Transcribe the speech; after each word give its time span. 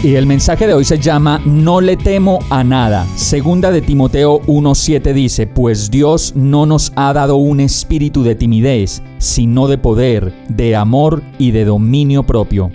Y 0.00 0.14
el 0.14 0.26
mensaje 0.26 0.68
de 0.68 0.74
hoy 0.74 0.84
se 0.84 1.00
llama 1.00 1.42
No 1.44 1.80
le 1.80 1.96
temo 1.96 2.38
a 2.50 2.62
nada. 2.62 3.04
Segunda 3.16 3.72
de 3.72 3.82
Timoteo 3.82 4.40
1.7 4.42 5.12
dice, 5.12 5.48
Pues 5.48 5.90
Dios 5.90 6.34
no 6.36 6.66
nos 6.66 6.92
ha 6.94 7.12
dado 7.12 7.34
un 7.34 7.58
espíritu 7.58 8.22
de 8.22 8.36
timidez, 8.36 9.02
sino 9.18 9.66
de 9.66 9.76
poder, 9.76 10.32
de 10.48 10.76
amor 10.76 11.24
y 11.36 11.50
de 11.50 11.64
dominio 11.64 12.22
propio. 12.22 12.70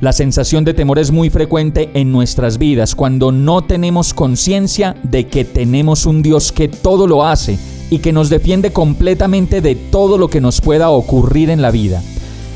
La 0.00 0.14
sensación 0.14 0.64
de 0.64 0.72
temor 0.72 0.98
es 0.98 1.10
muy 1.10 1.28
frecuente 1.28 1.90
en 1.92 2.10
nuestras 2.10 2.56
vidas 2.56 2.94
cuando 2.94 3.32
no 3.32 3.62
tenemos 3.62 4.14
conciencia 4.14 4.96
de 5.02 5.26
que 5.26 5.44
tenemos 5.44 6.06
un 6.06 6.22
Dios 6.22 6.52
que 6.52 6.68
todo 6.68 7.06
lo 7.06 7.26
hace 7.26 7.58
y 7.90 7.98
que 7.98 8.14
nos 8.14 8.30
defiende 8.30 8.72
completamente 8.72 9.60
de 9.60 9.74
todo 9.74 10.16
lo 10.16 10.28
que 10.28 10.40
nos 10.40 10.62
pueda 10.62 10.88
ocurrir 10.88 11.50
en 11.50 11.60
la 11.60 11.70
vida. 11.70 12.02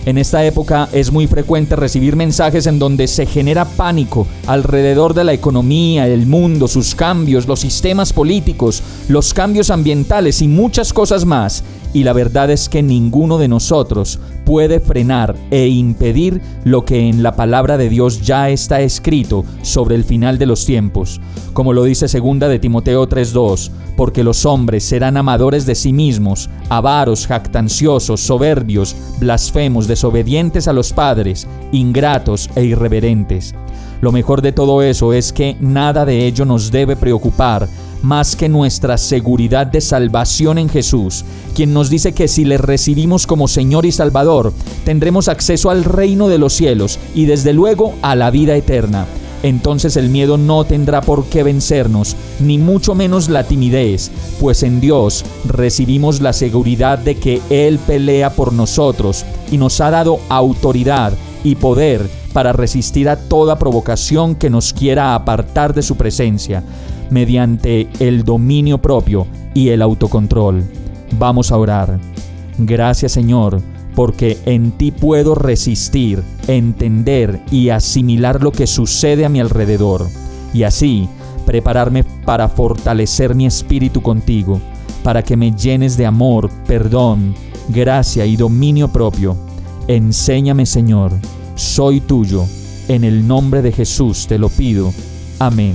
En 0.07 0.17
esta 0.17 0.45
época 0.47 0.89
es 0.93 1.13
muy 1.13 1.27
frecuente 1.27 1.77
recibir 1.77 2.17
mensajes 2.17 2.67
en 2.67 2.79
donde 2.79 3.07
se 3.07 3.27
genera 3.27 3.67
pánico 3.67 4.27
alrededor 4.47 5.13
de 5.13 5.25
la 5.25 5.35
economía, 5.35 6.07
el 6.07 6.27
mundo, 6.27 6.69
sus 6.69 6.95
cambios, 6.95 7.47
los 7.47 7.61
sistemas 7.61 8.13
políticos, 8.15 8.83
los 9.09 9.35
cambios 9.35 9.71
ambientales 9.71 10.41
y 10.41 10.49
muchas 10.49 10.95
cosas 10.95 11.27
más. 11.27 11.63
Y 11.93 12.05
la 12.05 12.13
verdad 12.13 12.51
es 12.51 12.69
que 12.69 12.83
ninguno 12.83 13.39
de 13.39 13.49
nosotros 13.49 14.21
puede 14.45 14.81
frenar 14.81 15.35
e 15.51 15.67
impedir 15.69 16.41
lo 16.65 16.85
que 16.85 17.09
en 17.09 17.23
la 17.23 17.35
palabra 17.35 17.77
de 17.77 17.89
Dios 17.89 18.23
ya 18.23 18.49
está 18.51 18.81
escrito 18.81 19.45
sobre 19.63 19.97
el 19.97 20.05
final 20.05 20.39
de 20.39 20.47
los 20.47 20.65
tiempos, 20.65 21.21
como 21.53 21.73
lo 21.73 21.85
dice 21.85 22.09
segunda 22.09 22.49
de 22.49 22.59
Timoteo 22.59 23.09
3:2, 23.09 23.71
porque 23.97 24.23
los 24.23 24.47
hombres 24.47 24.85
serán 24.85 25.17
amadores 25.17 25.67
de 25.67 25.75
sí 25.75 25.93
mismos, 25.93 26.49
avaros, 26.69 27.27
jactanciosos, 27.27 28.21
soberbios, 28.21 28.95
blasfemos, 29.19 29.89
desobedientes 29.89 30.69
a 30.69 30.73
los 30.73 30.93
padres, 30.93 31.47
ingratos 31.73 32.49
e 32.55 32.65
irreverentes. 32.65 33.55
Lo 34.01 34.13
mejor 34.13 34.41
de 34.41 34.53
todo 34.53 34.83
eso 34.83 35.13
es 35.13 35.33
que 35.33 35.57
nada 35.61 36.05
de 36.07 36.27
ello 36.27 36.47
nos 36.47 36.71
debe 36.71 36.97
preocupar, 36.97 37.69
más 38.03 38.37
que 38.37 38.49
nuestra 38.49 38.99
seguridad 38.99 39.67
de 39.67 39.81
salvación 39.81 40.59
en 40.59 40.69
Jesús, 40.69 41.25
quien 41.55 41.73
nos 41.73 41.91
dice 41.91 42.13
que 42.13 42.29
si 42.29 42.45
le 42.45 42.59
recibimos 42.59 43.27
como 43.27 43.49
Señor 43.49 43.87
y 43.87 43.93
Salvador, 43.93 44.53
tendremos 44.85 45.29
acceso 45.29 45.71
al 45.71 45.85
reino 45.85 46.29
de 46.29 46.39
los 46.39 46.53
cielos 46.53 46.99
y 47.15 47.27
desde 47.27 47.53
luego 47.53 47.95
a 48.03 48.17
la 48.17 48.31
vida 48.31 48.57
eterna. 48.57 49.07
Entonces 49.43 49.97
el 49.97 50.11
miedo 50.11 50.37
no 50.37 50.65
tendrá 50.65 51.01
por 51.01 51.25
qué 51.25 51.43
vencernos, 51.43 52.15
ni 52.41 52.59
mucho 52.59 52.95
menos 52.95 53.31
la 53.31 53.45
timidez, 53.45 54.11
pues 54.39 54.63
en 54.63 54.81
Dios 54.81 55.25
recibimos 55.47 56.21
la 56.21 56.35
seguridad 56.35 56.99
de 56.99 57.15
que 57.15 57.41
Él 57.49 57.79
pelea 57.79 58.31
por 58.31 58.53
nosotros 58.53 59.25
y 59.51 59.57
nos 59.57 59.81
ha 59.81 59.91
dado 59.91 60.21
autoridad 60.29 61.15
y 61.43 61.55
poder 61.55 62.09
para 62.35 62.53
resistir 62.53 63.09
a 63.09 63.17
toda 63.17 63.59
provocación 63.59 64.35
que 64.35 64.51
nos 64.51 64.75
quiera 64.75 65.15
apartar 65.15 65.75
de 65.75 65.83
su 65.83 65.97
presencia 65.97 66.63
mediante 67.11 67.89
el 67.99 68.25
dominio 68.25 68.79
propio 68.79 69.27
y 69.55 69.69
el 69.69 69.83
autocontrol. 69.83 70.63
Vamos 71.19 71.53
a 71.53 71.57
orar. 71.57 71.99
Gracias 72.59 73.13
Señor, 73.13 73.61
porque 73.95 74.39
en 74.47 74.73
ti 74.73 74.91
puedo 74.91 75.35
resistir, 75.35 76.23
entender 76.47 77.41
y 77.51 77.71
asimilar 77.71 78.43
lo 78.43 78.53
que 78.53 78.67
sucede 78.67 79.25
a 79.25 79.29
mi 79.29 79.41
alrededor, 79.41 80.07
y 80.55 80.63
así 80.63 81.09
prepararme 81.47 82.05
para 82.25 82.49
fortalecer 82.49 83.35
mi 83.35 83.47
espíritu 83.47 84.03
contigo, 84.03 84.61
para 85.03 85.23
que 85.23 85.37
me 85.37 85.53
llenes 85.53 85.97
de 85.97 86.07
amor, 86.07 86.51
perdón, 86.67 87.35
gracia 87.69 88.27
y 88.27 88.37
dominio 88.37 88.89
propio. 88.89 89.37
Enséñame 89.89 90.67
Señor, 90.67 91.13
soy 91.57 92.01
tuyo, 92.01 92.45
en 92.89 93.05
el 93.05 93.27
nombre 93.27 93.63
de 93.63 93.73
Jesús 93.73 94.27
te 94.27 94.39
lo 94.39 94.49
pido. 94.49 94.93
Amén. 95.39 95.75